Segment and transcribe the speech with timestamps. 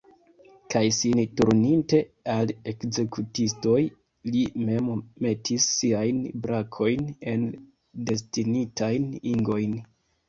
[0.73, 1.99] Kaj sin turninte
[2.35, 3.77] al ekzekutistoj,
[4.37, 4.89] li mem
[5.27, 7.45] metis siajn brakojn en
[8.11, 9.81] destinitajn ingojn.